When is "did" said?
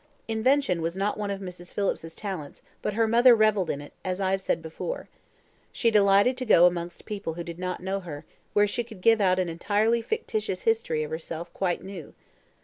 7.43-7.59